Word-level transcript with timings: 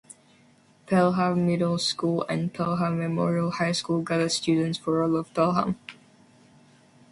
Pelham 0.87 1.45
Middle 1.45 1.77
School 1.77 2.23
and 2.27 2.51
Pelham 2.51 2.97
Memorial 2.97 3.51
High 3.51 3.71
School 3.73 4.01
gather 4.01 4.29
students 4.29 4.79
for 4.79 5.03
all 5.03 5.15
of 5.15 5.31
Pelham. 5.35 5.77